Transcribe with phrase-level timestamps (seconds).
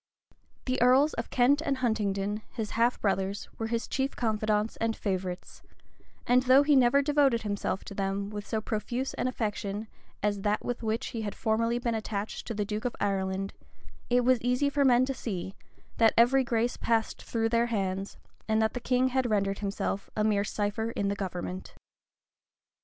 [0.65, 5.61] The earls of Kent and Huntingdon, his half brothers, were his chief confidants and favorites;
[6.25, 9.87] and though he never devoted himself to them with so profuse an affection
[10.23, 13.53] as that with which he had formerly been attached to the duke of Ireland,
[14.09, 15.53] it was easy for men to see,
[15.97, 20.23] that every grace passed through their hands, and that the king had rendered himself a
[20.23, 21.75] mere cipher in the government.